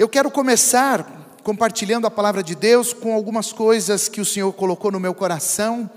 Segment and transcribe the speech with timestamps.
[0.00, 4.90] Eu quero começar compartilhando a palavra de Deus com algumas coisas que o Senhor colocou
[4.90, 5.90] no meu coração,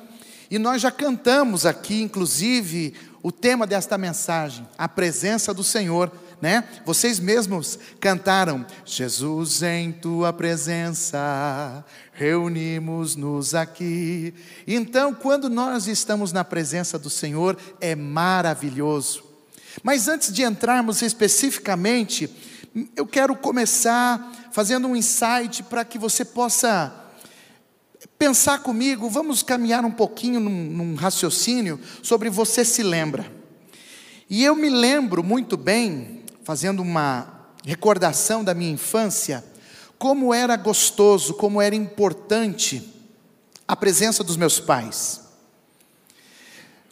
[0.51, 6.11] e nós já cantamos aqui, inclusive, o tema desta mensagem, a presença do Senhor,
[6.41, 6.65] né?
[6.85, 14.33] Vocês mesmos cantaram: Jesus em tua presença, reunimos-nos aqui.
[14.67, 19.23] Então, quando nós estamos na presença do Senhor, é maravilhoso.
[19.81, 22.29] Mas antes de entrarmos especificamente,
[22.95, 26.91] eu quero começar fazendo um insight para que você possa
[28.17, 33.31] pensar comigo, vamos caminhar um pouquinho num, num, raciocínio sobre você se lembra.
[34.29, 39.43] E eu me lembro muito bem fazendo uma recordação da minha infância,
[39.99, 42.91] como era gostoso, como era importante
[43.67, 45.21] a presença dos meus pais.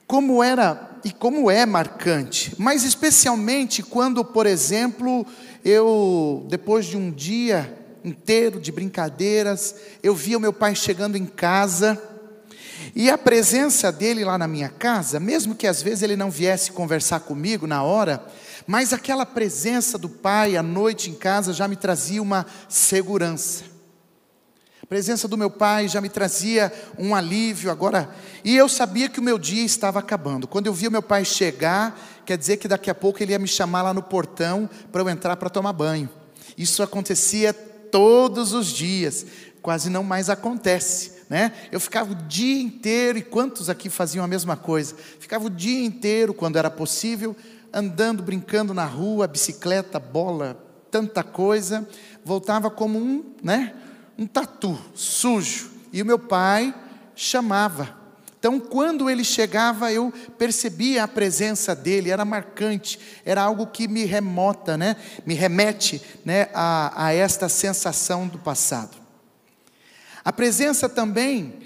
[0.06, 5.26] Como era e como é marcante, mas especialmente quando, por exemplo,
[5.64, 11.26] eu, depois de um dia inteiro de brincadeiras, eu via o meu pai chegando em
[11.26, 12.02] casa,
[12.96, 16.72] e a presença dele lá na minha casa, mesmo que às vezes ele não viesse
[16.72, 18.26] conversar comigo na hora,
[18.68, 23.64] mas aquela presença do pai à noite em casa já me trazia uma segurança.
[24.82, 28.10] A presença do meu pai já me trazia um alívio agora,
[28.44, 30.48] e eu sabia que o meu dia estava acabando.
[30.48, 33.48] Quando eu via meu pai chegar, quer dizer que daqui a pouco ele ia me
[33.48, 36.10] chamar lá no portão para eu entrar para tomar banho.
[36.58, 39.26] Isso acontecia todos os dias,
[39.62, 41.22] quase não mais acontece.
[41.30, 41.54] Né?
[41.72, 44.96] Eu ficava o dia inteiro, e quantos aqui faziam a mesma coisa?
[45.20, 47.36] Ficava o dia inteiro, quando era possível,
[47.72, 51.88] andando, brincando na rua, bicicleta, bola, tanta coisa,
[52.24, 53.74] voltava como um, né,
[54.18, 55.72] um tatu sujo.
[55.94, 56.76] E o meu pai
[57.16, 58.01] chamava.
[58.42, 64.04] Então, quando ele chegava, eu percebia a presença dele, era marcante, era algo que me
[64.04, 64.96] remota, né,
[65.28, 68.98] me remete né, a, a esta sensação do passado.
[70.26, 71.60] A presença também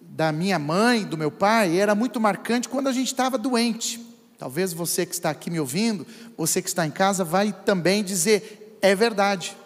[0.00, 4.00] da minha mãe, do meu pai, era muito marcante quando a gente estava doente.
[4.38, 8.78] Talvez você que está aqui me ouvindo, você que está em casa, vai também dizer:
[8.80, 9.56] é verdade.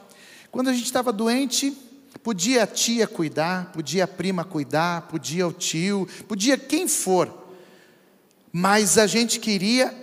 [0.50, 1.76] Quando a gente estava doente,
[2.26, 7.32] podia a tia cuidar, podia a prima cuidar, podia o tio, podia quem for,
[8.50, 9.94] mas a gente queria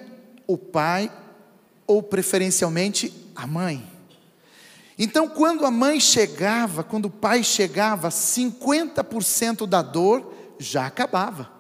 [0.48, 1.12] o pai,
[1.86, 3.86] ou preferencialmente a mãe.
[4.98, 11.52] Então, quando a mãe chegava, quando o pai chegava, 50% da dor já acabava.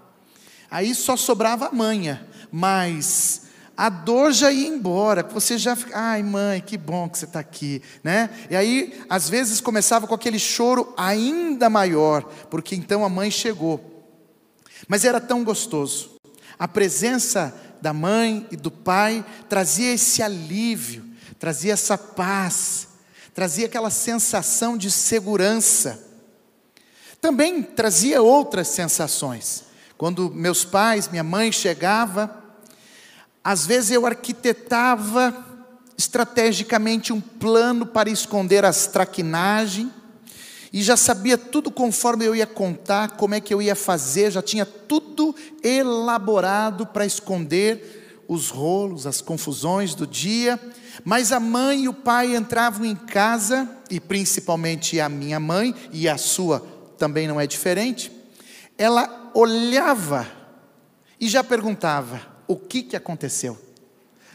[0.72, 2.26] Aí só sobrava a manha
[2.56, 3.43] mas
[3.76, 7.40] a dor já ia embora, você já fica, ai mãe, que bom que você está
[7.40, 8.30] aqui, né?
[8.50, 14.12] E aí, às vezes começava com aquele choro ainda maior, porque então a mãe chegou.
[14.88, 16.12] Mas era tão gostoso.
[16.60, 21.04] A presença da mãe e do pai trazia esse alívio,
[21.40, 22.88] trazia essa paz,
[23.34, 26.00] trazia aquela sensação de segurança.
[27.20, 29.64] Também trazia outras sensações.
[29.98, 32.43] Quando meus pais, minha mãe chegava,
[33.44, 35.36] às vezes eu arquitetava
[35.98, 39.90] estrategicamente um plano para esconder as traquinagens,
[40.72, 44.42] e já sabia tudo conforme eu ia contar, como é que eu ia fazer, já
[44.42, 50.60] tinha tudo elaborado para esconder os rolos, as confusões do dia.
[51.06, 56.10] Mas a mãe e o pai entravam em casa, e principalmente a minha mãe, e
[56.10, 56.66] a sua
[56.98, 58.12] também não é diferente,
[58.76, 60.28] ela olhava
[61.20, 63.58] e já perguntava: o que, que aconteceu?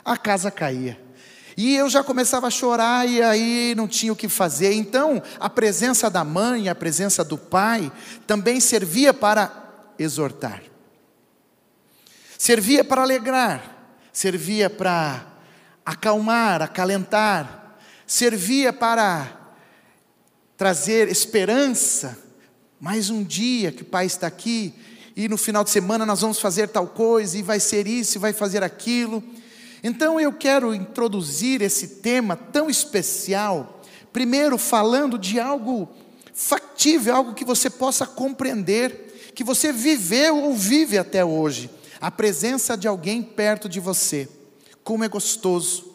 [0.04, 1.08] A casa caía.
[1.56, 4.72] E eu já começava a chorar e aí não tinha o que fazer.
[4.74, 7.90] Então, a presença da mãe, a presença do pai,
[8.28, 9.64] também servia para
[9.98, 10.62] exortar,
[12.38, 13.76] servia para alegrar,
[14.12, 15.26] servia para
[15.84, 17.76] acalmar, acalentar,
[18.06, 19.36] servia para
[20.56, 22.16] trazer esperança.
[22.78, 24.72] Mais um dia que o pai está aqui,
[25.18, 28.20] e no final de semana nós vamos fazer tal coisa, e vai ser isso, e
[28.20, 29.20] vai fazer aquilo.
[29.82, 35.88] Então eu quero introduzir esse tema tão especial, primeiro falando de algo
[36.32, 41.68] factível, algo que você possa compreender, que você viveu ou vive até hoje,
[42.00, 44.28] a presença de alguém perto de você.
[44.84, 45.92] Como é gostoso,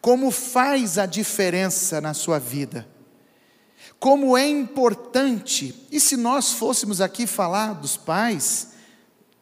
[0.00, 2.93] como faz a diferença na sua vida
[4.04, 8.72] como é importante, e se nós fôssemos aqui falar dos pais,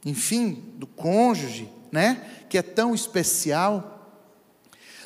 [0.04, 4.22] enfim, do cônjuge, né, que é tão especial,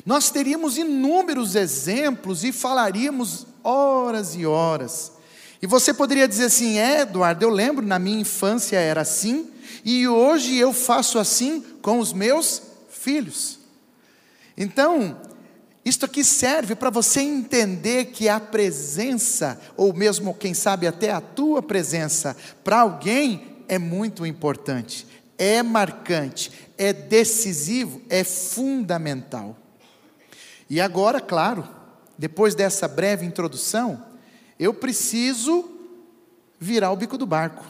[0.05, 5.13] nós teríamos inúmeros exemplos e falaríamos horas e horas.
[5.59, 9.49] E você poderia dizer assim, é, Eduardo, eu lembro na minha infância era assim,
[9.83, 12.61] e hoje eu faço assim com os meus
[12.91, 13.57] filhos.
[14.55, 15.19] Então,
[15.87, 21.21] Isto aqui serve para você entender que a presença, ou mesmo, quem sabe, até a
[21.21, 25.07] tua presença, para alguém é muito importante,
[25.37, 29.55] é marcante, é decisivo, é fundamental.
[30.69, 31.65] E agora, claro,
[32.17, 34.03] depois dessa breve introdução,
[34.59, 35.71] eu preciso
[36.59, 37.63] virar o bico do barco.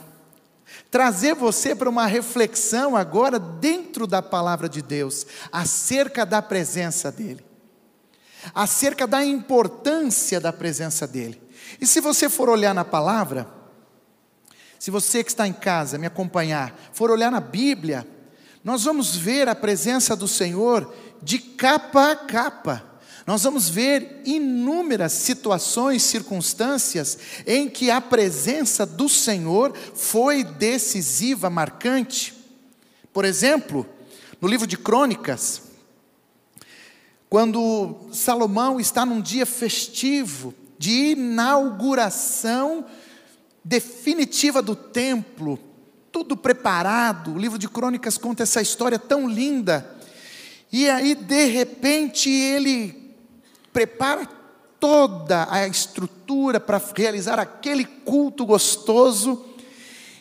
[0.89, 7.46] Trazer você para uma reflexão agora dentro da palavra de Deus, acerca da presença dEle
[8.53, 11.41] acerca da importância da presença dEle.
[11.79, 13.47] E se você for olhar na palavra,
[14.79, 18.07] se você que está em casa me acompanhar, for olhar na Bíblia,
[18.63, 22.83] nós vamos ver a presença do Senhor de capa a capa.
[23.25, 32.33] Nós vamos ver inúmeras situações, circunstâncias em que a presença do Senhor foi decisiva, marcante.
[33.11, 33.85] Por exemplo,
[34.39, 35.63] no livro de Crônicas,
[37.29, 42.85] quando Salomão está num dia festivo de inauguração
[43.63, 45.59] definitiva do templo,
[46.12, 49.95] tudo preparado, o livro de Crônicas conta essa história tão linda,
[50.71, 53.13] e aí de repente ele
[53.73, 54.25] prepara
[54.80, 59.45] toda a estrutura para realizar aquele culto gostoso,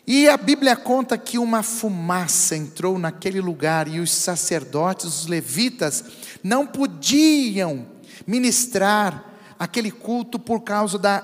[0.05, 6.05] e a Bíblia conta que uma fumaça entrou naquele lugar e os sacerdotes, os levitas,
[6.47, 7.89] não podiam
[8.25, 11.21] ministrar aquele culto por causa da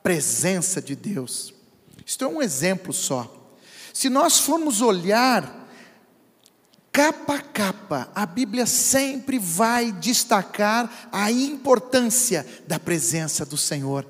[0.00, 1.52] presença de Deus.
[2.06, 3.52] Isto é um exemplo só.
[3.92, 5.68] Se nós formos olhar
[6.92, 14.06] capa a capa, a Bíblia sempre vai destacar a importância da presença do Senhor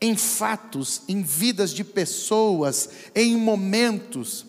[0.00, 4.44] em fatos, em vidas de pessoas, em momentos.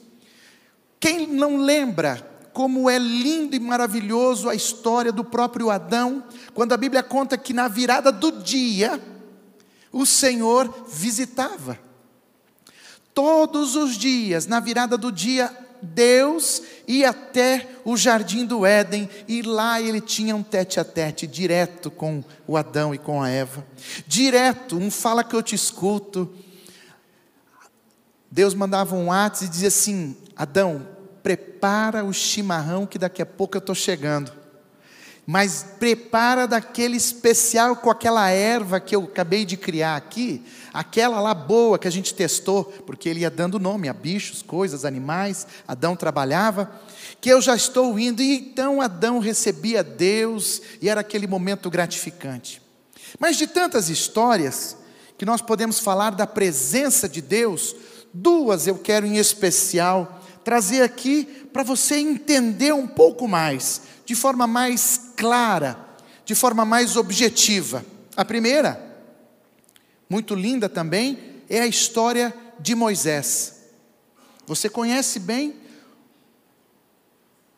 [0.99, 6.23] Quem não lembra como é lindo e maravilhoso a história do próprio Adão,
[6.55, 8.99] quando a Bíblia conta que na virada do dia,
[9.91, 11.77] o Senhor visitava.
[13.13, 19.43] Todos os dias, na virada do dia, Deus ia até o jardim do Éden e
[19.43, 23.63] lá ele tinha um tete a tete direto com o Adão e com a Eva.
[24.07, 26.27] Direto, um fala que eu te escuto.
[28.31, 30.96] Deus mandava um ato e dizia assim: Adão,
[31.27, 34.31] prepara o chimarrão que daqui a pouco eu estou chegando.
[35.25, 40.41] Mas prepara daquele especial com aquela erva que eu acabei de criar aqui,
[40.73, 44.85] aquela lá boa que a gente testou, porque ele ia dando nome a bichos, coisas,
[44.85, 46.71] animais, Adão trabalhava,
[47.19, 52.61] que eu já estou indo, e então Adão recebia Deus, e era aquele momento gratificante.
[53.19, 54.77] Mas de tantas histórias
[55.17, 57.75] que nós podemos falar da presença de Deus,
[58.13, 60.16] duas eu quero em especial
[60.47, 65.77] trazer aqui para você entender um pouco mais, de forma mais clara,
[66.23, 67.85] de forma mais objetiva.
[68.15, 68.81] A primeira,
[70.09, 73.65] muito linda também, é a história de Moisés.
[74.45, 75.53] Você conhece bem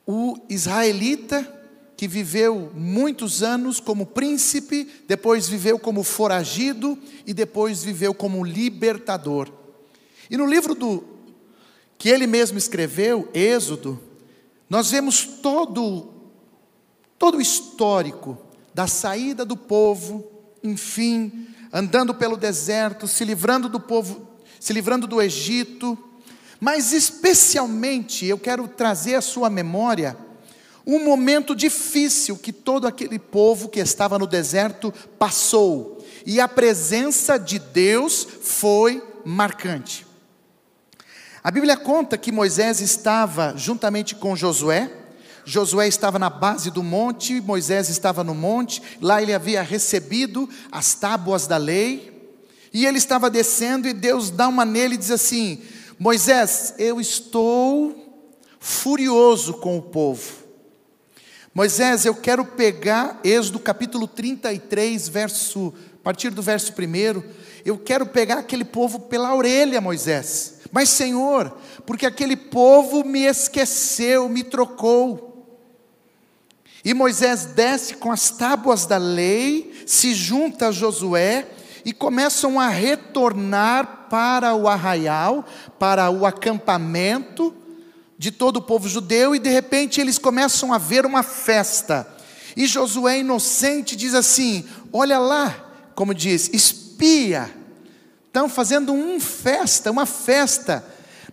[0.03, 1.47] o israelita
[1.95, 9.47] que viveu muitos anos como príncipe, depois viveu como foragido e depois viveu como libertador.
[10.27, 11.18] E no livro do
[11.99, 13.99] que ele mesmo escreveu, Êxodo,
[14.69, 16.13] nós vemos todo
[17.19, 18.37] todo o histórico
[18.73, 20.25] da saída do povo,
[20.63, 24.25] enfim, andando pelo deserto, se livrando do povo,
[24.57, 25.97] se livrando do Egito,
[26.61, 30.15] mas especialmente eu quero trazer à sua memória
[30.87, 37.37] um momento difícil que todo aquele povo que estava no deserto passou, e a presença
[37.37, 40.08] de Deus foi marcante.
[41.49, 44.87] A Bíblia conta que Moisés estava juntamente com Josué.
[45.43, 50.93] Josué estava na base do monte, Moisés estava no monte, lá ele havia recebido as
[50.93, 52.37] tábuas da lei,
[52.71, 55.63] e ele estava descendo, e Deus dá uma nele e diz assim:
[55.97, 58.29] Moisés, eu estou
[58.59, 60.31] furioso com o povo.
[61.51, 67.23] Moisés, eu quero pegar, Êxodo capítulo 33, verso, a partir do verso 1,
[67.65, 70.58] eu quero pegar aquele povo pela orelha, Moisés.
[70.71, 75.29] Mas, Senhor, porque aquele povo me esqueceu, me trocou.
[76.83, 81.47] E Moisés desce com as tábuas da lei, se junta a Josué
[81.83, 85.45] e começam a retornar para o arraial,
[85.77, 87.53] para o acampamento
[88.17, 92.07] de todo o povo judeu, e de repente eles começam a ver uma festa.
[92.55, 97.58] E Josué, inocente, diz assim: Olha lá, como diz, espia
[98.29, 100.85] Estão fazendo uma festa, uma festa.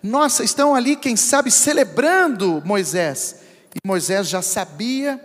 [0.03, 3.37] Nossa, estão ali, quem sabe, celebrando Moisés.
[3.75, 5.21] E Moisés já sabia,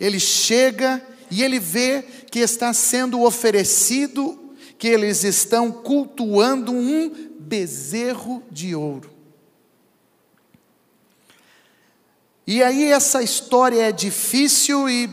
[0.00, 8.42] ele chega e ele vê que está sendo oferecido, que eles estão cultuando um bezerro
[8.50, 9.10] de ouro.
[12.46, 15.10] E aí essa história é difícil e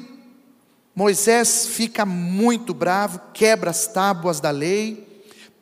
[0.95, 5.12] Moisés fica muito bravo, quebra as tábuas da lei,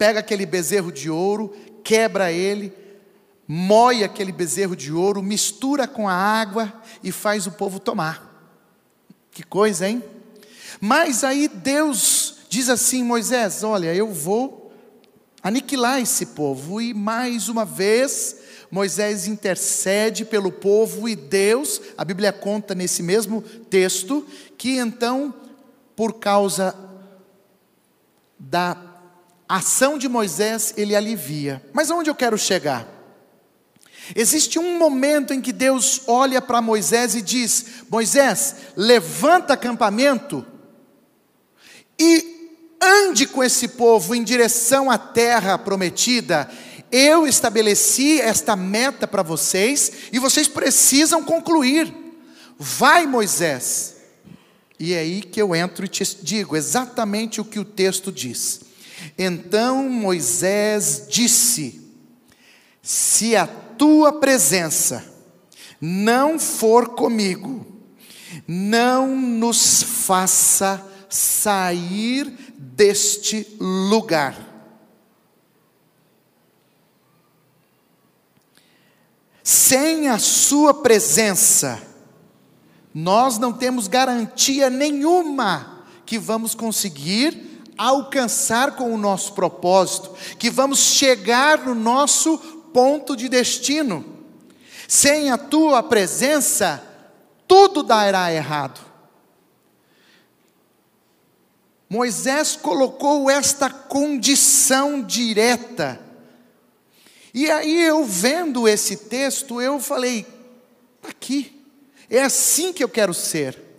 [0.01, 2.73] pega aquele bezerro de ouro, quebra ele,
[3.47, 8.27] moe aquele bezerro de ouro, mistura com a água e faz o povo tomar.
[9.29, 10.03] Que coisa, hein?
[10.79, 14.73] Mas aí Deus diz assim: Moisés, olha, eu vou
[15.43, 18.37] aniquilar esse povo, e mais uma vez
[18.71, 24.25] Moisés intercede pelo povo e Deus, a Bíblia conta nesse mesmo texto,
[24.57, 25.31] que então,
[25.95, 26.75] por causa
[28.39, 28.90] da
[29.57, 31.63] ação de Moisés, ele alivia.
[31.73, 32.87] Mas aonde eu quero chegar?
[34.15, 40.45] Existe um momento em que Deus olha para Moisés e diz: Moisés, levanta acampamento
[41.99, 46.49] e ande com esse povo em direção à terra prometida
[46.91, 51.91] eu estabeleci esta meta para vocês e vocês precisam concluir.
[52.59, 53.95] Vai, Moisés.
[54.77, 58.61] E é aí que eu entro e te digo exatamente o que o texto diz.
[59.17, 61.81] Então Moisés disse:
[62.81, 65.03] Se a tua presença
[65.79, 67.65] não for comigo,
[68.47, 74.49] não nos faça sair deste lugar.
[79.43, 81.81] Sem a Sua presença,
[82.93, 90.79] nós não temos garantia nenhuma que vamos conseguir alcançar com o nosso propósito, que vamos
[90.79, 92.37] chegar no nosso
[92.73, 94.05] ponto de destino.
[94.87, 96.83] Sem a tua presença,
[97.47, 98.79] tudo dará errado.
[101.89, 106.11] Moisés colocou esta condição direta
[107.33, 110.25] e aí eu vendo esse texto, eu falei:
[111.03, 111.63] aqui,
[112.09, 113.70] é assim que eu quero ser.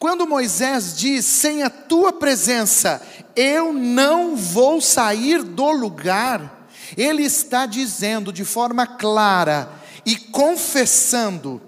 [0.00, 6.66] Quando Moisés diz: sem a tua presença, eu não vou sair do lugar,
[6.96, 9.70] ele está dizendo de forma clara
[10.06, 11.60] e confessando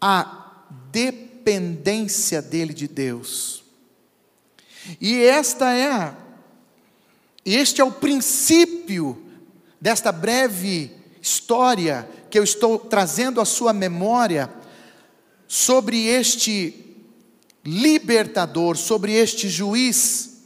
[0.00, 3.64] a dependência dele de Deus.
[5.00, 6.14] E esta é
[7.44, 9.20] este é o princípio
[9.80, 14.48] desta breve história que eu estou trazendo à sua memória
[15.48, 16.85] sobre este
[17.66, 20.38] libertador, sobre este juiz,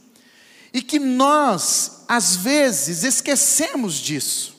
[0.73, 4.55] e que nós, às vezes, esquecemos disso.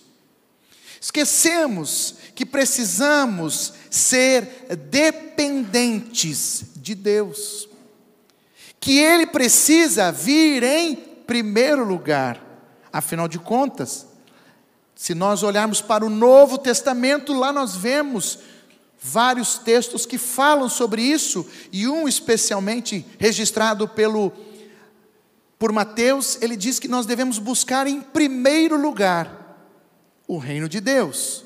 [1.01, 7.69] Esquecemos que precisamos ser dependentes de Deus,
[8.81, 12.41] que Ele precisa vir em primeiro lugar,
[12.93, 14.07] afinal de contas,
[15.03, 18.39] se nós olharmos para o Novo Testamento, lá nós vemos
[19.03, 24.33] vários textos que falam sobre isso, e um especialmente registrado pelo
[25.59, 29.57] por Mateus, ele diz que nós devemos buscar em primeiro lugar
[30.27, 31.45] o reino de Deus.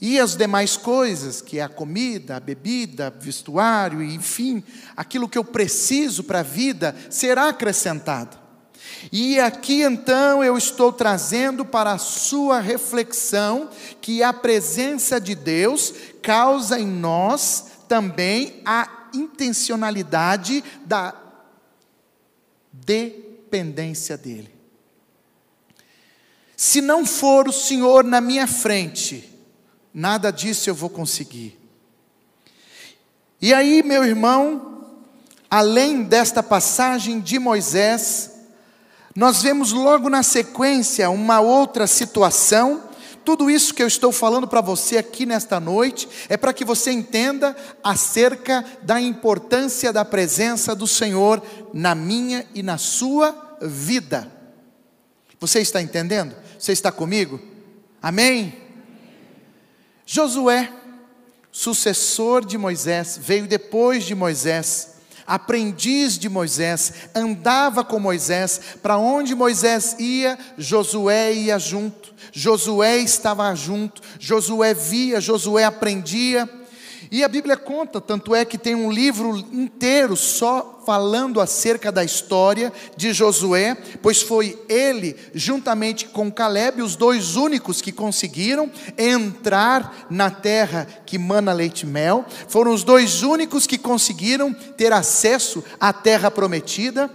[0.00, 4.62] E as demais coisas, que é a comida, a bebida, vestuário, enfim,
[4.96, 8.43] aquilo que eu preciso para a vida, será acrescentado.
[9.12, 13.68] E aqui então eu estou trazendo para a sua reflexão
[14.00, 21.14] que a presença de Deus causa em nós também a intencionalidade da
[22.72, 24.52] dependência dEle.
[26.56, 29.30] Se não for o Senhor na minha frente,
[29.92, 31.58] nada disso eu vou conseguir.
[33.40, 34.86] E aí, meu irmão,
[35.50, 38.33] além desta passagem de Moisés,
[39.14, 42.82] nós vemos logo na sequência uma outra situação.
[43.24, 46.90] Tudo isso que eu estou falando para você aqui nesta noite é para que você
[46.90, 51.40] entenda acerca da importância da presença do Senhor
[51.72, 54.30] na minha e na sua vida.
[55.38, 56.34] Você está entendendo?
[56.58, 57.40] Você está comigo?
[58.02, 58.60] Amém?
[60.04, 60.70] Josué,
[61.52, 64.93] sucessor de Moisés, veio depois de Moisés
[65.26, 73.54] aprendiz de Moisés, andava com Moisés, para onde Moisés ia, Josué ia junto, Josué estava
[73.54, 76.48] junto, Josué via, Josué aprendia,
[77.14, 82.02] E a Bíblia conta, tanto é que tem um livro inteiro só falando acerca da
[82.02, 88.68] história de Josué, pois foi ele, juntamente com Caleb, os dois únicos que conseguiram
[88.98, 94.92] entrar na terra que mana leite e mel, foram os dois únicos que conseguiram ter
[94.92, 97.08] acesso à terra prometida.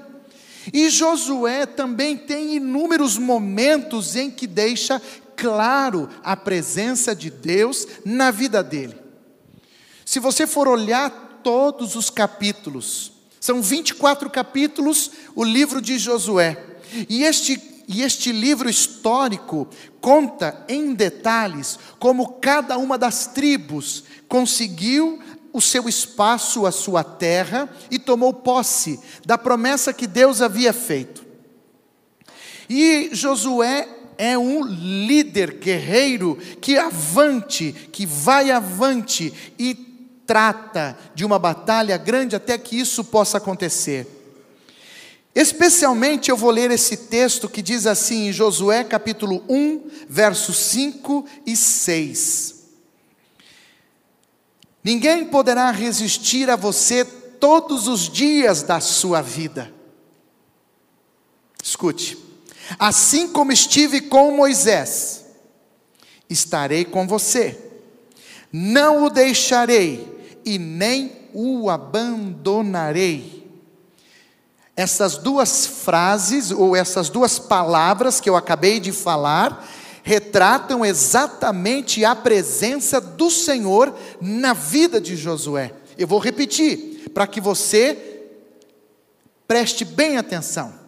[0.71, 5.01] E Josué também tem inúmeros momentos em que deixa
[5.35, 9.08] claro a presença de Deus na vida dele.
[10.09, 16.57] Se você for olhar todos os capítulos, são 24 capítulos o livro de Josué.
[17.07, 19.67] E este, e este livro histórico
[20.01, 25.19] conta em detalhes como cada uma das tribos conseguiu
[25.53, 31.23] o seu espaço, a sua terra e tomou posse da promessa que Deus havia feito.
[32.67, 33.87] E Josué
[34.17, 39.87] é um líder guerreiro que avante, que vai avante e
[40.29, 44.05] trata de uma batalha grande até que isso possa acontecer.
[45.33, 51.25] Especialmente eu vou ler esse texto que diz assim em Josué capítulo 1, versos 5
[51.48, 52.55] e 6.
[54.83, 59.74] Ninguém poderá resistir a você todos os dias da sua vida.
[61.63, 62.15] Escute.
[62.77, 65.25] Assim como estive com Moisés,
[66.29, 67.57] estarei com você.
[68.53, 70.18] Não o deixarei
[70.49, 73.47] e nem o abandonarei.
[74.75, 79.67] Essas duas frases, ou essas duas palavras que eu acabei de falar,
[80.03, 85.73] retratam exatamente a presença do Senhor na vida de Josué.
[85.97, 88.25] Eu vou repetir, para que você
[89.47, 90.79] preste bem atenção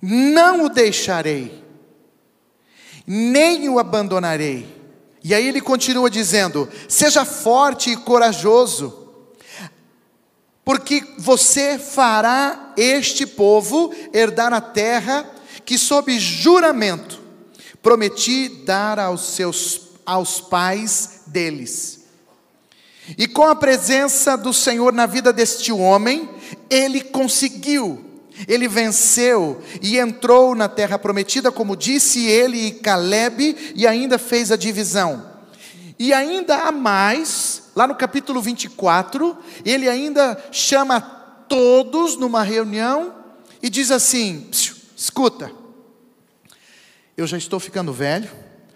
[0.00, 1.64] não o deixarei,
[3.06, 4.77] nem o abandonarei.
[5.22, 9.08] E aí ele continua dizendo: seja forte e corajoso,
[10.64, 15.28] porque você fará este povo herdar a terra
[15.64, 17.20] que, sob juramento,
[17.82, 21.98] prometi dar aos seus aos pais deles.
[23.16, 26.28] E com a presença do Senhor na vida deste homem,
[26.70, 28.07] ele conseguiu
[28.46, 34.52] ele venceu e entrou na terra prometida, como disse ele e Caleb, e ainda fez
[34.52, 35.38] a divisão.
[35.98, 43.14] E ainda há mais, lá no capítulo 24, ele ainda chama todos numa reunião
[43.62, 44.48] e diz assim:
[44.96, 45.50] escuta,
[47.16, 48.30] eu já estou ficando velho,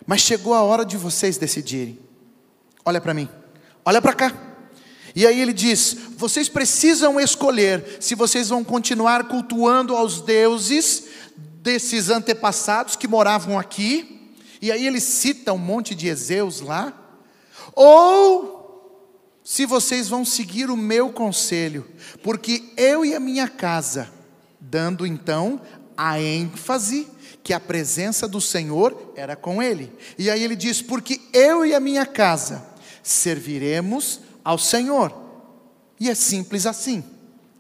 [0.05, 1.99] mas chegou a hora de vocês decidirem.
[2.85, 3.29] Olha para mim,
[3.85, 4.52] olha para cá.
[5.15, 11.05] E aí ele diz: vocês precisam escolher se vocês vão continuar cultuando aos deuses
[11.37, 14.31] desses antepassados que moravam aqui.
[14.61, 16.93] E aí ele cita um monte de Ezeus lá.
[17.75, 18.63] Ou
[19.45, 21.87] se vocês vão seguir o meu conselho,
[22.23, 24.09] porque eu e a minha casa,
[24.61, 25.61] dando então
[25.97, 27.09] a ênfase
[27.43, 29.93] que a presença do Senhor era com ele.
[30.17, 32.65] E aí ele diz: porque eu e a minha casa
[33.03, 35.13] serviremos ao Senhor.
[35.99, 37.05] E é simples assim.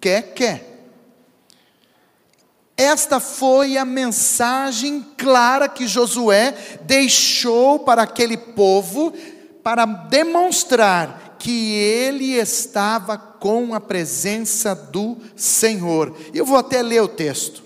[0.01, 0.73] Quer, quer.
[2.77, 9.12] Esta foi a mensagem clara que Josué deixou para aquele povo
[9.62, 16.16] para demonstrar que ele estava com a presença do Senhor.
[16.33, 17.62] Eu vou até ler o texto.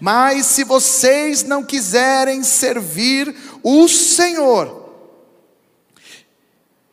[0.00, 4.85] Mas se vocês não quiserem servir o Senhor,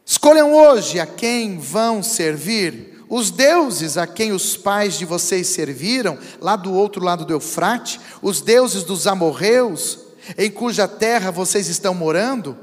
[0.06, 3.04] Escolham hoje a quem vão servir.
[3.10, 8.00] Os deuses a quem os pais de vocês serviram, lá do outro lado do Eufrate,
[8.22, 10.00] os deuses dos amorreus,
[10.38, 12.58] em cuja terra vocês estão morando,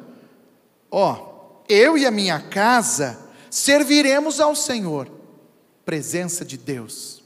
[0.91, 5.09] ó, eu e a minha casa serviremos ao Senhor.
[5.85, 7.23] Presença de Deus,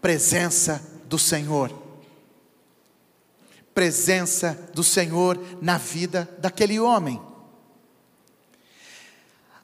[0.00, 1.72] presença do Senhor,
[3.72, 7.20] presença do Senhor na vida daquele homem.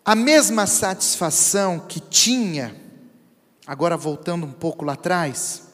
[0.04, 2.74] A mesma satisfação que tinha,
[3.66, 5.64] agora voltando um pouco lá atrás,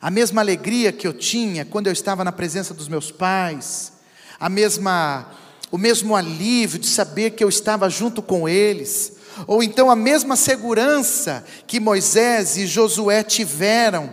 [0.00, 3.94] a mesma alegria que eu tinha quando eu estava na presença dos meus pais,
[4.38, 5.26] a mesma
[5.72, 9.12] o mesmo alívio de saber que eu estava junto com eles,
[9.46, 14.12] ou então a mesma segurança que Moisés e Josué tiveram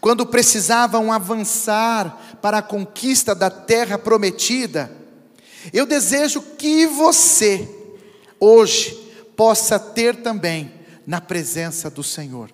[0.00, 4.90] quando precisavam avançar para a conquista da terra prometida.
[5.72, 7.75] Eu desejo que você
[8.40, 8.94] hoje
[9.36, 10.72] possa ter também
[11.06, 12.50] na presença do Senhor.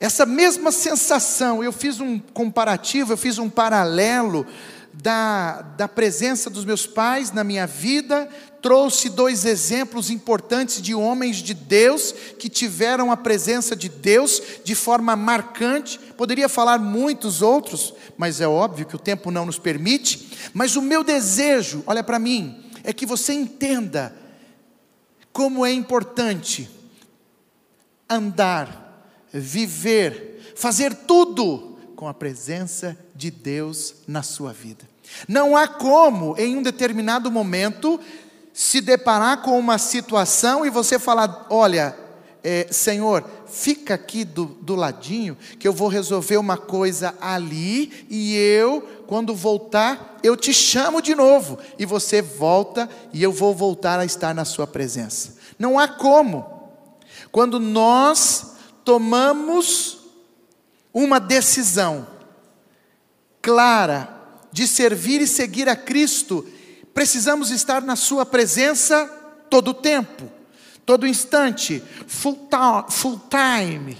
[0.00, 4.46] Essa mesma sensação, eu fiz um comparativo, eu fiz um paralelo
[4.94, 8.28] da, da presença dos meus pais na minha vida,
[8.62, 14.74] trouxe dois exemplos importantes de homens de Deus que tiveram a presença de Deus de
[14.74, 15.98] forma marcante.
[16.16, 20.28] Poderia falar muitos outros, mas é óbvio que o tempo não nos permite.
[20.52, 24.16] Mas o meu desejo, olha para mim, é que você entenda
[25.30, 26.70] como é importante
[28.08, 34.88] andar, viver, fazer tudo com a presença de Deus na sua vida.
[35.28, 38.00] Não há como, em um determinado momento,
[38.54, 41.94] se deparar com uma situação e você falar: olha,
[42.42, 48.36] é, Senhor, fica aqui do, do ladinho, que eu vou resolver uma coisa ali, e
[48.36, 53.98] eu, quando voltar, eu te chamo de novo, e você volta, e eu vou voltar
[53.98, 55.36] a estar na Sua presença.
[55.58, 56.58] Não há como.
[57.32, 58.52] Quando nós
[58.84, 59.98] tomamos
[60.92, 62.06] uma decisão
[63.42, 64.16] clara
[64.52, 66.46] de servir e seguir a Cristo,
[66.94, 69.06] precisamos estar na Sua presença
[69.50, 70.37] todo o tempo,
[70.88, 72.48] todo instante, full,
[72.88, 73.94] full time,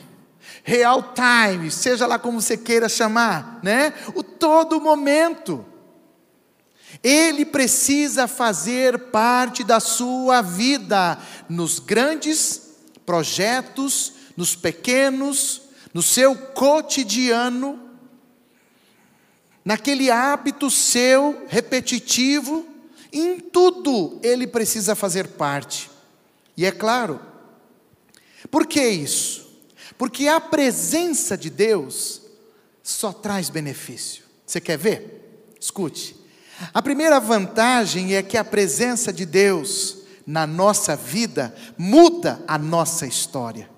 [0.64, 3.92] real time, seja lá como você queira chamar, né?
[4.14, 5.66] O todo momento.
[7.03, 12.70] Ele precisa fazer parte da sua vida, nos grandes
[13.05, 15.61] projetos, nos pequenos,
[15.92, 17.79] no seu cotidiano,
[19.62, 22.66] naquele hábito seu repetitivo
[23.12, 25.97] em tudo ele precisa fazer parte.
[26.58, 27.20] E é claro,
[28.50, 29.48] por que isso?
[29.96, 32.20] Porque a presença de Deus
[32.82, 34.24] só traz benefício.
[34.44, 35.54] Você quer ver?
[35.60, 36.16] Escute.
[36.74, 43.06] A primeira vantagem é que a presença de Deus na nossa vida muda a nossa
[43.06, 43.70] história.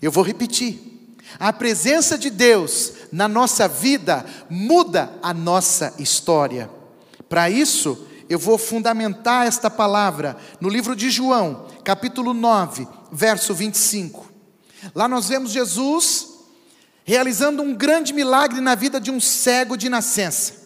[0.00, 1.18] Eu vou repetir.
[1.38, 6.70] A presença de Deus na nossa vida muda a nossa história.
[7.28, 14.30] Para isso, eu vou fundamentar esta palavra no livro de João, capítulo 9, verso 25.
[14.94, 16.34] Lá nós vemos Jesus
[17.04, 20.64] realizando um grande milagre na vida de um cego de nascença.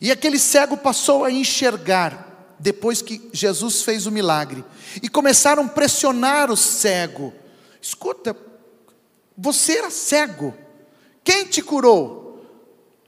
[0.00, 4.64] E aquele cego passou a enxergar depois que Jesus fez o milagre.
[5.02, 7.32] E começaram a pressionar o cego.
[7.80, 8.36] Escuta,
[9.36, 10.54] você era cego.
[11.22, 12.23] Quem te curou?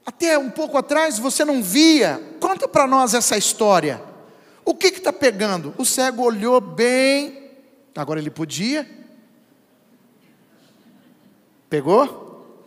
[0.07, 2.23] Até um pouco atrás você não via.
[2.39, 4.01] Conta para nós essa história.
[4.63, 5.75] O que está pegando?
[5.77, 7.51] O cego olhou bem.
[7.93, 8.89] Agora ele podia.
[11.69, 12.65] Pegou?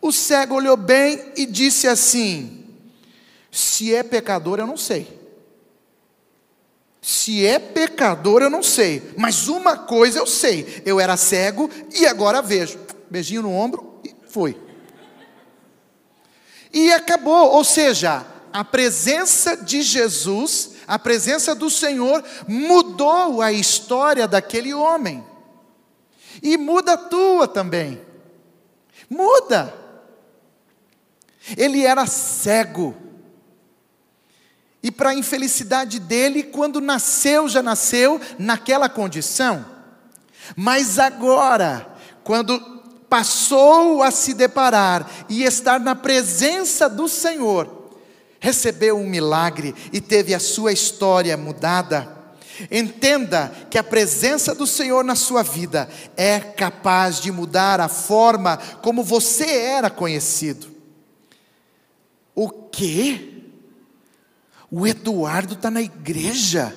[0.00, 2.64] O cego olhou bem e disse assim:
[3.50, 5.20] Se é pecador, eu não sei.
[7.02, 9.02] Se é pecador, eu não sei.
[9.18, 12.78] Mas uma coisa eu sei: eu era cego e agora vejo.
[13.10, 14.65] Beijinho no ombro e foi
[16.72, 17.52] e acabou.
[17.52, 25.24] Ou seja, a presença de Jesus, a presença do Senhor, mudou a história daquele homem.
[26.42, 28.00] E muda a tua também.
[29.08, 29.74] Muda.
[31.56, 32.94] Ele era cego.
[34.82, 39.64] E para a infelicidade dele, quando nasceu, já nasceu naquela condição.
[40.54, 41.86] Mas agora,
[42.22, 42.75] quando
[43.08, 47.90] passou a se deparar e estar na presença do Senhor,
[48.40, 52.14] recebeu um milagre e teve a sua história mudada.
[52.70, 58.56] Entenda que a presença do Senhor na sua vida é capaz de mudar a forma
[58.82, 60.68] como você era conhecido.
[62.34, 63.50] O que?
[64.70, 66.74] O Eduardo está na igreja.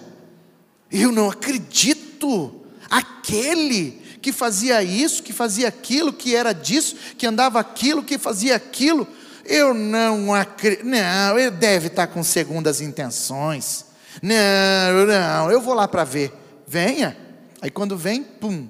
[0.91, 2.55] Eu não acredito.
[2.89, 8.55] Aquele que fazia isso, que fazia aquilo, que era disso, que andava aquilo, que fazia
[8.55, 9.07] aquilo.
[9.45, 10.85] Eu não acredito.
[10.85, 13.85] Não, ele deve estar com segundas intenções.
[14.21, 16.33] Não, não, eu vou lá para ver.
[16.67, 17.17] Venha.
[17.61, 18.67] Aí quando vem, pum,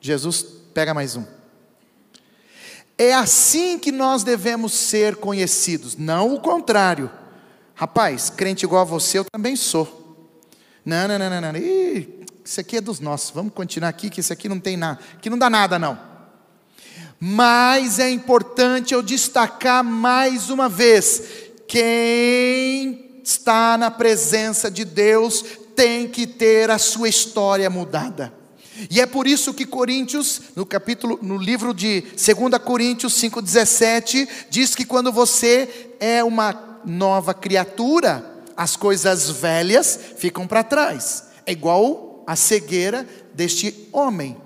[0.00, 1.24] Jesus pega mais um.
[2.96, 7.10] É assim que nós devemos ser conhecidos, não o contrário.
[7.74, 10.28] Rapaz, crente igual a você, eu também sou.
[10.84, 11.58] Não, não, não, não, não.
[11.58, 14.98] Ih, isso aqui é dos nossos, vamos continuar aqui, que isso aqui não tem nada,
[15.20, 15.98] que não dá nada não.
[17.20, 21.22] Mas é importante eu destacar mais uma vez:
[21.68, 25.44] quem está na presença de Deus
[25.76, 28.32] tem que ter a sua história mudada.
[28.90, 34.74] E é por isso que Coríntios, no capítulo, no livro de 2 Coríntios 5,17, diz
[34.74, 38.24] que quando você é uma nova criatura,
[38.56, 41.24] as coisas velhas ficam para trás.
[41.46, 44.36] É igual a cegueira deste homem.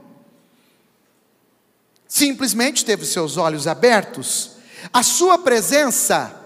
[2.09, 4.53] Simplesmente teve seus olhos abertos.
[4.93, 6.43] A sua presença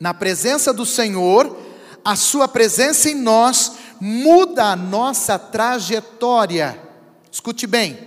[0.00, 1.56] Na presença do Senhor,
[2.04, 6.80] a Sua presença em nós muda a nossa trajetória.
[7.30, 7.98] Escute bem.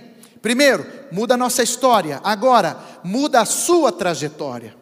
[0.41, 2.19] Primeiro, muda a nossa história.
[2.23, 4.75] Agora, muda a sua trajetória.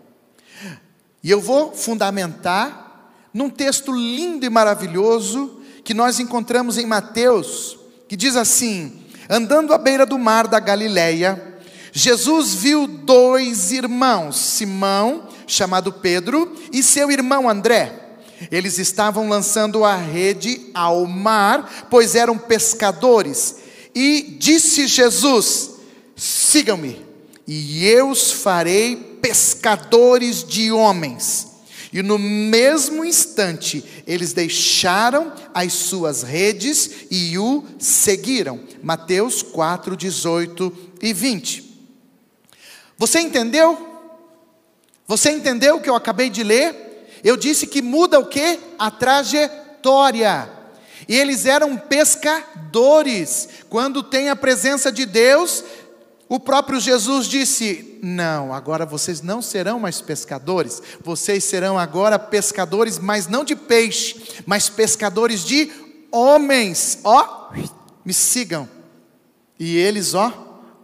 [1.22, 5.59] E eu vou fundamentar num texto lindo e maravilhoso
[5.90, 7.76] que nós encontramos em Mateus,
[8.08, 8.94] que diz assim:
[9.28, 11.58] Andando à beira do mar da Galileia,
[11.92, 18.20] Jesus viu dois irmãos, Simão, chamado Pedro, e seu irmão André.
[18.52, 23.56] Eles estavam lançando a rede ao mar, pois eram pescadores.
[23.96, 25.72] E disse Jesus:
[26.16, 27.04] Sigam-me,
[27.48, 31.49] e eu os farei pescadores de homens.
[31.92, 38.60] E no mesmo instante, eles deixaram as suas redes e o seguiram.
[38.84, 41.70] Mateus 4, 18 e 20.
[42.98, 43.88] Você entendeu?
[45.08, 47.20] Você entendeu o que eu acabei de ler?
[47.24, 48.60] Eu disse que muda o que?
[48.78, 50.48] A trajetória.
[51.08, 53.50] E eles eram pescadores.
[53.68, 55.64] Quando tem a presença de Deus,
[56.30, 63.00] o próprio Jesus disse: Não, agora vocês não serão mais pescadores, vocês serão agora pescadores,
[63.00, 65.72] mas não de peixe, mas pescadores de
[66.12, 67.00] homens.
[67.04, 67.52] Ó,
[68.06, 68.70] me sigam.
[69.60, 70.32] E eles, ó,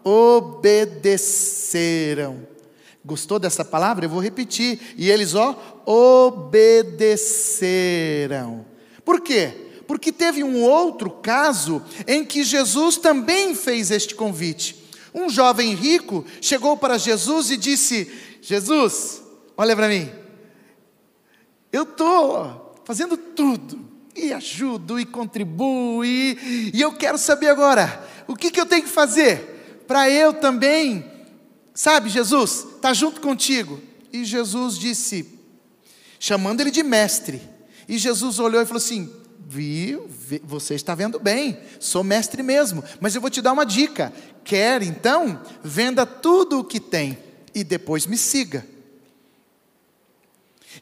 [0.03, 1.35] obedeceram.
[3.05, 4.05] Gostou dessa palavra?
[4.05, 4.79] Eu vou repetir.
[4.97, 5.55] E eles, ó,
[5.85, 7.15] obedeceram.
[9.05, 9.53] Por quê?
[9.87, 14.84] Porque teve um outro caso em que Jesus também fez este convite.
[15.15, 19.23] Um jovem rico chegou para Jesus e disse: Jesus,
[19.57, 20.11] olha para mim,
[21.71, 23.79] eu estou fazendo tudo,
[24.15, 28.83] e ajudo, e contribuo, e, e eu quero saber agora, o que, que eu tenho
[28.83, 29.55] que fazer?
[29.87, 31.05] para eu também,
[31.73, 33.79] sabe, Jesus, está junto contigo.
[34.11, 35.39] E Jesus disse,
[36.19, 37.41] chamando ele de mestre.
[37.87, 39.11] E Jesus olhou e falou assim:
[39.47, 40.09] Viu,
[40.43, 44.11] você está vendo bem, sou mestre mesmo, mas eu vou te dar uma dica:
[44.43, 47.17] quer então, venda tudo o que tem
[47.53, 48.65] e depois me siga.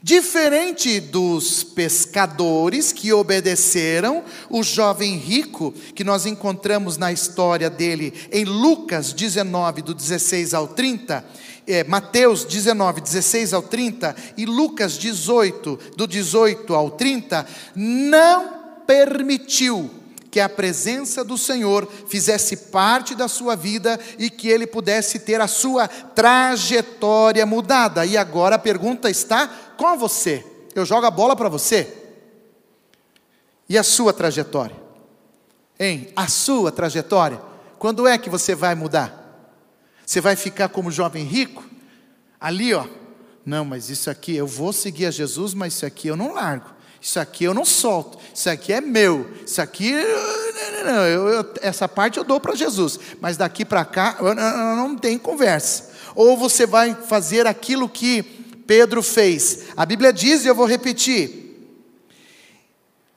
[0.02, 8.43] Diferente dos pescadores que obedeceram, o jovem rico, que nós encontramos na história dele em
[8.43, 11.23] Lucas 19, do 16 ao 30,
[11.67, 17.45] é, Mateus 19, 16 ao 30 e Lucas 18, do 18 ao 30,
[17.76, 19.89] não permitiu
[20.30, 25.39] que a presença do Senhor fizesse parte da sua vida e que ele pudesse ter
[25.39, 28.04] a sua trajetória mudada.
[28.04, 29.47] E agora a pergunta está
[29.78, 30.43] com você.
[30.73, 31.88] Eu jogo a bola para você.
[33.69, 34.76] E a sua trajetória?
[35.80, 36.12] Hein?
[36.15, 37.39] A sua trajetória?
[37.78, 39.23] Quando é que você vai mudar?
[40.06, 41.63] Você vai ficar como jovem rico?
[42.39, 42.86] Ali, ó.
[43.46, 46.70] Não, mas isso aqui, eu vou seguir a Jesus, mas isso aqui eu não largo.
[47.02, 48.18] Isso aqui eu não solto.
[48.34, 49.30] Isso aqui é meu.
[49.46, 52.98] Isso aqui, não, não, eu, eu, essa parte eu dou para Jesus.
[53.20, 55.92] Mas daqui para cá, eu, não, não tem conversa.
[56.16, 58.24] Ou você vai fazer aquilo que
[58.66, 59.66] Pedro fez.
[59.76, 61.44] A Bíblia diz, e eu vou repetir: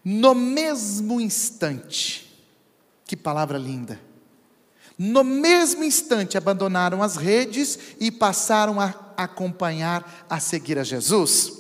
[0.05, 2.27] no mesmo instante,
[3.05, 4.01] que palavra linda.
[4.99, 11.53] No mesmo instante abandonaram as redes e passaram a acompanhar, a seguir a Jesus.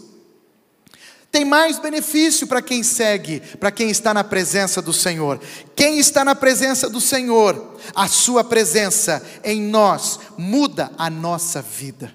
[1.30, 5.38] Tem mais benefício para quem segue, para quem está na presença do Senhor.
[5.74, 12.14] Quem está na presença do Senhor, a Sua presença em nós muda a nossa vida.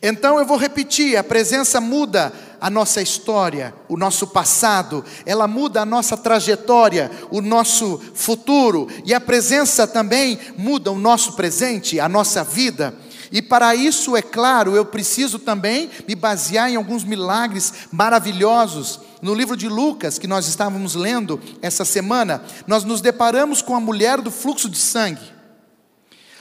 [0.00, 5.80] Então eu vou repetir: a presença muda a nossa história, o nosso passado, ela muda
[5.80, 12.08] a nossa trajetória, o nosso futuro, e a presença também muda o nosso presente, a
[12.08, 12.94] nossa vida.
[13.32, 19.00] E para isso, é claro, eu preciso também me basear em alguns milagres maravilhosos.
[19.20, 23.80] No livro de Lucas, que nós estávamos lendo essa semana, nós nos deparamos com a
[23.80, 25.32] mulher do fluxo de sangue.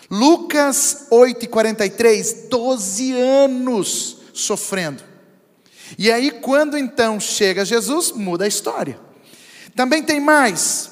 [0.08, 5.11] Lucas 8,43, 12 anos sofrendo.
[5.98, 9.00] E aí, quando então chega Jesus, muda a história.
[9.76, 10.92] Também tem mais,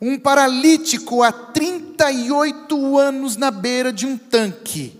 [0.00, 4.98] um paralítico há 38 anos na beira de um tanque.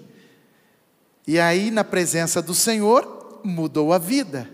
[1.26, 4.48] E aí, na presença do Senhor, mudou a vida.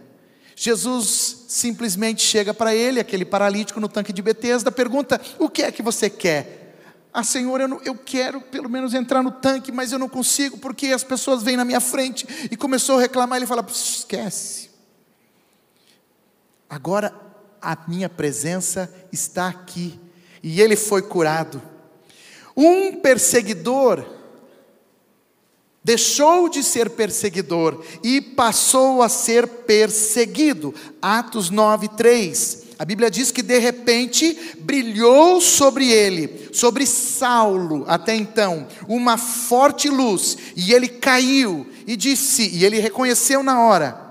[0.54, 5.70] Jesus simplesmente chega para ele, aquele paralítico no tanque de Betesda, pergunta: O que é
[5.70, 6.67] que você quer?
[7.12, 10.58] Ah, Senhor, eu, não, eu quero pelo menos entrar no tanque, mas eu não consigo
[10.58, 12.26] porque as pessoas vêm na minha frente.
[12.50, 13.38] E começou a reclamar.
[13.38, 14.70] Ele fala: Esquece.
[16.68, 17.14] Agora
[17.60, 19.98] a minha presença está aqui.
[20.42, 21.60] E ele foi curado.
[22.56, 24.04] Um perseguidor
[25.82, 30.74] deixou de ser perseguidor e passou a ser perseguido.
[31.00, 32.67] Atos 9, 3.
[32.78, 39.88] A Bíblia diz que de repente brilhou sobre ele, sobre Saulo, até então, uma forte
[39.88, 44.08] luz, e ele caiu e disse, e ele reconheceu na hora.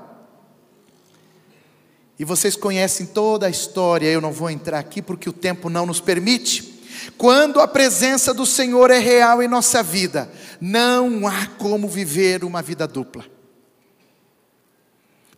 [2.20, 5.86] E vocês conhecem toda a história, eu não vou entrar aqui porque o tempo não
[5.86, 6.82] nos permite.
[7.18, 12.62] Quando a presença do Senhor é real em nossa vida, não há como viver uma
[12.62, 13.37] vida dupla.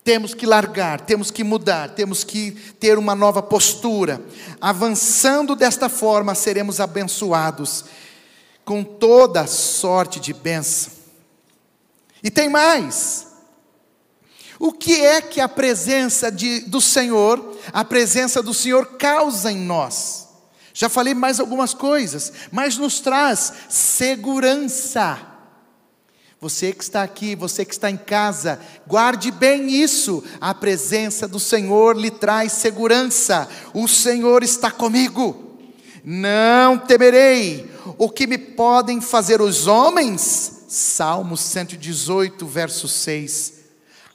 [0.10, 4.20] Temos que largar, temos que mudar, temos que ter uma nova postura.
[4.60, 7.86] Avançando desta forma, seremos abençoados
[8.66, 10.94] com toda sorte de bênção.
[12.24, 13.28] E tem mais.
[14.58, 19.60] O que é que a presença de, do Senhor, a presença do Senhor causa em
[19.60, 20.28] nós?
[20.74, 25.29] Já falei mais algumas coisas, mas nos traz segurança.
[26.42, 30.24] Você que está aqui, você que está em casa, guarde bem isso.
[30.40, 33.50] A presença do Senhor lhe traz segurança.
[33.74, 35.58] O Senhor está comigo.
[36.02, 40.64] Não temerei o que me podem fazer os homens.
[40.70, 43.54] Salmo 118, verso 6.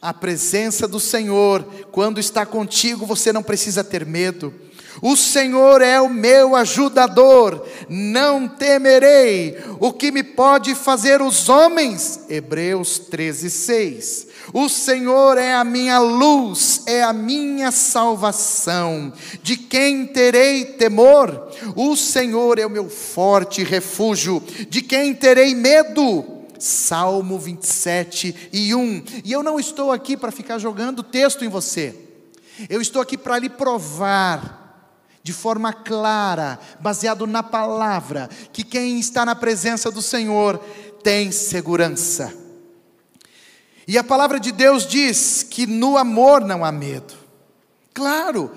[0.00, 4.54] A presença do Senhor, quando está contigo, você não precisa ter medo.
[5.02, 9.58] O Senhor é o meu ajudador, não temerei.
[9.80, 12.20] O que me pode fazer os homens?
[12.28, 14.26] Hebreus 13, 6.
[14.52, 19.12] O Senhor é a minha luz, é a minha salvação.
[19.42, 21.50] De quem terei temor?
[21.74, 24.42] O Senhor é o meu forte refúgio.
[24.68, 26.24] De quem terei medo?
[26.58, 29.04] Salmo 27 e 1.
[29.24, 31.94] E eu não estou aqui para ficar jogando texto em você.
[32.68, 34.63] Eu estou aqui para lhe provar
[35.24, 40.58] de forma clara, baseado na palavra, que quem está na presença do Senhor
[41.02, 42.30] tem segurança.
[43.88, 47.14] E a palavra de Deus diz que no amor não há medo.
[47.94, 48.50] Claro,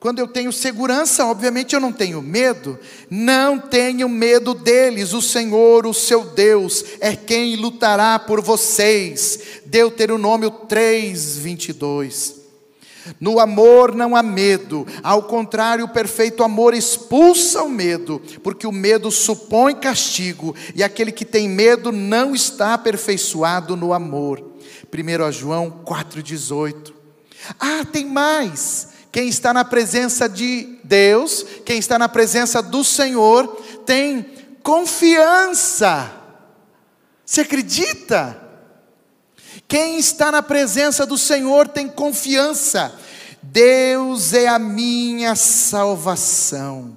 [0.00, 2.76] quando eu tenho segurança, obviamente eu não tenho medo.
[3.08, 5.12] Não tenho medo deles.
[5.12, 9.60] O Senhor, o seu Deus, é quem lutará por vocês.
[9.66, 12.41] Deuteronômio 3, 22.
[13.18, 18.72] No amor não há medo, ao contrário, o perfeito amor expulsa o medo, porque o
[18.72, 24.52] medo supõe castigo, e aquele que tem medo não está aperfeiçoado no amor.
[24.92, 26.92] 1 João 4,18.
[27.58, 28.88] Ah, tem mais.
[29.10, 33.46] Quem está na presença de Deus, quem está na presença do Senhor,
[33.84, 34.24] tem
[34.62, 36.10] confiança.
[37.24, 38.40] Você acredita?
[39.72, 42.94] Quem está na presença do Senhor tem confiança.
[43.42, 46.94] Deus é a minha salvação.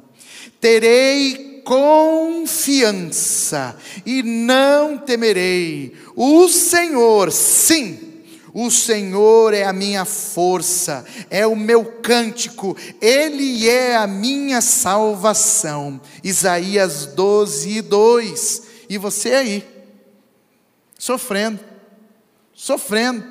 [0.59, 3.07] Terei confiança
[4.05, 5.95] e não temerei.
[6.17, 7.97] O Senhor, sim,
[8.53, 16.01] o Senhor é a minha força, é o meu cântico, Ele é a minha salvação.
[16.21, 18.63] Isaías 12, 2.
[18.89, 19.65] E você aí,
[20.99, 21.74] sofrendo
[22.55, 23.23] sofrendo,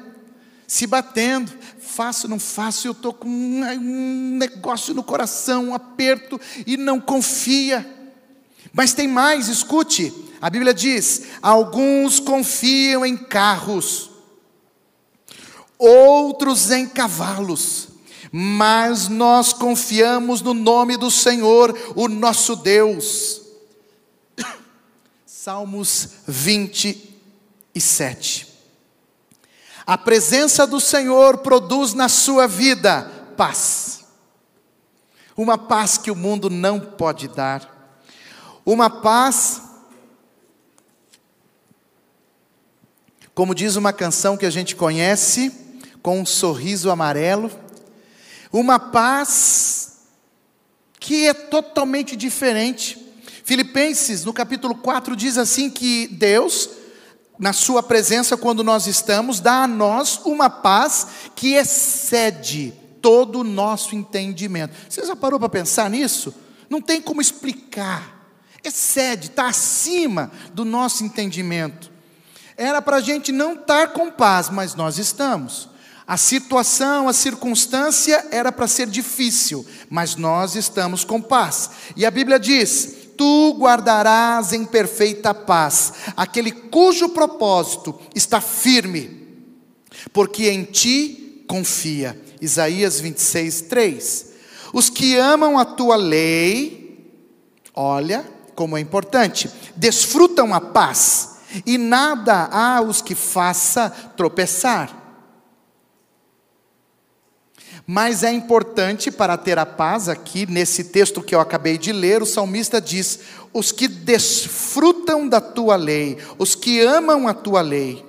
[0.66, 1.50] se batendo.
[1.80, 7.90] Faço, não faço, eu estou com um negócio no coração, um aperto e não confia.
[8.72, 10.12] Mas tem mais, escute.
[10.40, 14.10] A Bíblia diz: alguns confiam em carros,
[15.78, 17.88] outros em cavalos,
[18.32, 23.42] mas nós confiamos no nome do Senhor, o nosso Deus.
[25.24, 28.53] Salmos 27.
[29.86, 33.02] A presença do Senhor produz na sua vida
[33.36, 34.04] paz.
[35.36, 37.70] Uma paz que o mundo não pode dar.
[38.64, 39.60] Uma paz,
[43.34, 45.52] como diz uma canção que a gente conhece,
[46.02, 47.50] com um sorriso amarelo.
[48.50, 49.98] Uma paz
[50.98, 52.98] que é totalmente diferente.
[53.44, 56.70] Filipenses, no capítulo 4, diz assim que Deus
[57.38, 63.44] na Sua presença, quando nós estamos, dá a nós uma paz que excede todo o
[63.44, 64.74] nosso entendimento.
[64.88, 66.34] Você já parou para pensar nisso?
[66.70, 68.14] Não tem como explicar.
[68.62, 71.92] Excede, está acima do nosso entendimento.
[72.56, 75.68] Era para a gente não estar com paz, mas nós estamos.
[76.06, 81.70] A situação, a circunstância era para ser difícil, mas nós estamos com paz.
[81.96, 89.28] E a Bíblia diz: tu guardarás em perfeita paz aquele cujo propósito está firme,
[90.12, 92.20] porque em ti confia.
[92.40, 94.26] Isaías 26, 3.
[94.72, 97.10] Os que amam a tua lei,
[97.74, 101.36] olha como é importante, desfrutam a paz
[101.66, 105.03] e nada há os que faça tropeçar.
[107.86, 112.22] Mas é importante para ter a paz, aqui nesse texto que eu acabei de ler,
[112.22, 113.20] o salmista diz:
[113.52, 118.04] os que desfrutam da tua lei, os que amam a tua lei.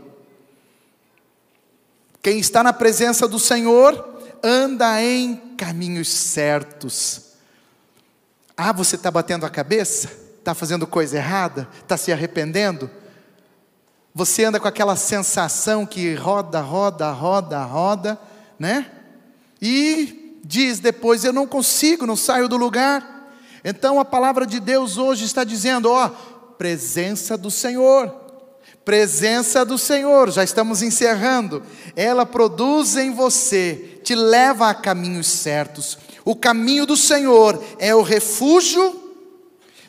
[2.21, 7.34] Quem está na presença do Senhor anda em caminhos certos.
[8.55, 10.09] Ah, você está batendo a cabeça?
[10.39, 11.67] Está fazendo coisa errada?
[11.82, 12.89] Está se arrependendo?
[14.13, 18.19] Você anda com aquela sensação que roda, roda, roda, roda,
[18.57, 18.89] né?
[19.62, 23.30] E diz depois: Eu não consigo, não saio do lugar.
[23.64, 26.10] Então a palavra de Deus hoje está dizendo: Ó,
[26.58, 28.24] presença do Senhor.
[28.86, 31.64] Presença do Senhor, já estamos encerrando.
[31.95, 35.97] Ela produz em você, te leva a caminhos certos.
[36.24, 39.01] O caminho do Senhor é o refúgio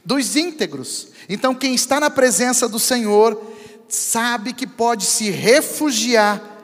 [0.03, 1.09] dos íntegros.
[1.29, 3.53] Então, quem está na presença do Senhor,
[3.87, 6.56] sabe que pode se refugiar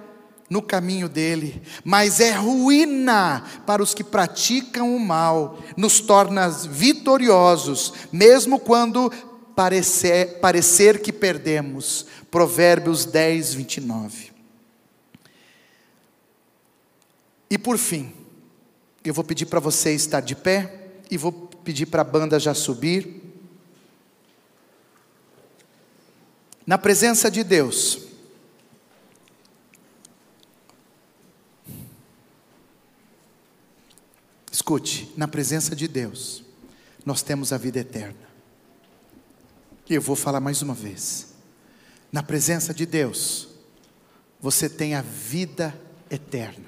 [0.52, 7.94] no caminho dele, mas é ruína para os que praticam o mal, nos torna vitoriosos,
[8.12, 9.10] mesmo quando
[9.56, 12.04] parecer, parecer que perdemos.
[12.30, 14.30] Provérbios 10, 29.
[17.48, 18.12] E por fim,
[19.02, 22.52] eu vou pedir para você estar de pé e vou pedir para a banda já
[22.52, 23.22] subir.
[26.66, 28.11] Na presença de Deus,
[34.52, 36.44] Escute, na presença de Deus,
[37.06, 38.28] nós temos a vida eterna.
[39.88, 41.32] E eu vou falar mais uma vez.
[42.12, 43.48] Na presença de Deus,
[44.38, 45.74] você tem a vida
[46.10, 46.66] eterna.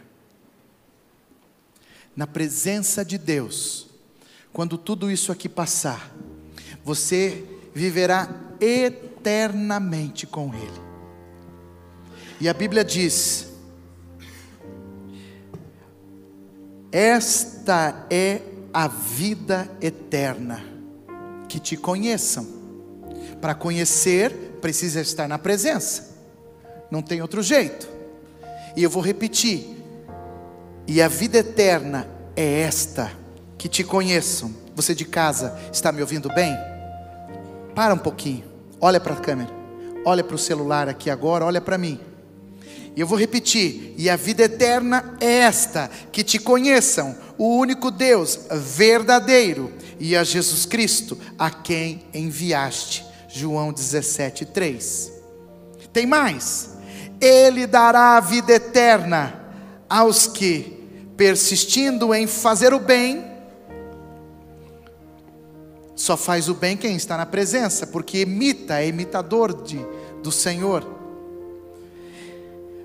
[2.16, 3.86] Na presença de Deus,
[4.50, 6.10] quando tudo isso aqui passar,
[6.82, 10.80] você viverá eternamente com Ele.
[12.40, 13.53] E a Bíblia diz
[16.94, 18.40] Esta é
[18.72, 20.64] a vida eterna,
[21.48, 22.46] que te conheçam.
[23.40, 24.30] Para conhecer,
[24.60, 26.16] precisa estar na presença,
[26.92, 27.88] não tem outro jeito.
[28.76, 29.76] E eu vou repetir:
[30.86, 33.10] e a vida eterna é esta,
[33.58, 34.54] que te conheçam.
[34.76, 36.56] Você de casa está me ouvindo bem?
[37.74, 38.44] Para um pouquinho,
[38.80, 39.50] olha para a câmera,
[40.06, 41.98] olha para o celular aqui agora, olha para mim.
[42.96, 47.90] E eu vou repetir: e a vida eterna é esta, que te conheçam, o único
[47.90, 53.04] Deus verdadeiro, e a Jesus Cristo, a quem enviaste.
[53.28, 55.12] João 17, 3.
[55.92, 56.70] Tem mais.
[57.20, 59.40] Ele dará a vida eterna
[59.88, 60.86] aos que,
[61.16, 63.24] persistindo em fazer o bem,
[65.96, 69.80] só faz o bem quem está na presença, porque imita, é imitador de,
[70.22, 70.93] do Senhor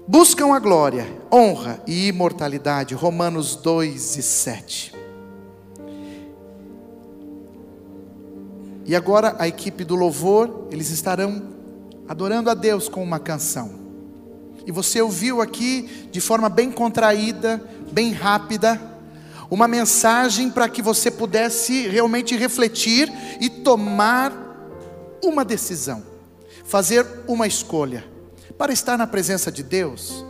[0.10, 2.96] buscam a glória, honra e imortalidade.
[2.96, 4.96] Romanos 2 e 7.
[8.88, 11.54] E agora a equipe do louvor, eles estarão
[12.08, 13.70] adorando a Deus com uma canção.
[14.66, 18.82] E você ouviu aqui de forma bem contraída, bem rápida,
[19.48, 24.34] uma mensagem para que você pudesse realmente refletir e tomar
[25.24, 26.04] uma decisão,
[26.66, 28.18] fazer uma escolha.
[28.60, 30.26] Para estar na presença de Deus,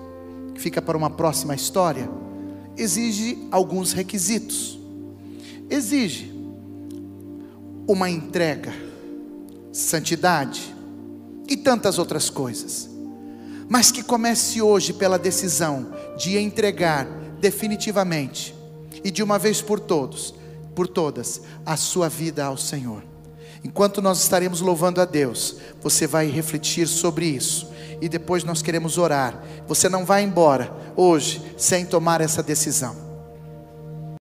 [0.53, 2.07] que fica para uma próxima história,
[2.77, 4.79] exige alguns requisitos.
[5.67, 6.31] Exige
[7.87, 8.71] uma entrega,
[9.73, 10.75] santidade
[11.47, 12.87] e tantas outras coisas.
[13.67, 17.07] Mas que comece hoje pela decisão de entregar
[17.41, 18.53] definitivamente
[19.03, 20.35] e de uma vez por todos,
[20.75, 23.03] por todas, a sua vida ao Senhor.
[23.63, 28.97] Enquanto nós estaremos louvando a Deus, você vai refletir sobre isso e depois nós queremos
[28.97, 29.41] orar.
[29.67, 33.08] Você não vai embora hoje sem tomar essa decisão.